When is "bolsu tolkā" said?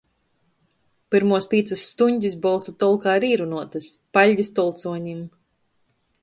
2.45-3.13